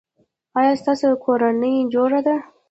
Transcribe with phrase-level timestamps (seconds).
[0.57, 2.35] ایا ستاسو کورنۍ جوړه ده؟